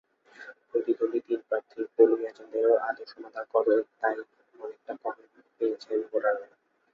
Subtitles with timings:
[0.69, 4.15] প্রতিদ্বন্দ্বী তিন প্রার্থীর পোলিং এজেন্টদেরও আদর-সমাদর-কদর তাই
[4.55, 5.25] অনেকটা কমই
[5.57, 6.45] পেয়েছেন ভোটাররা।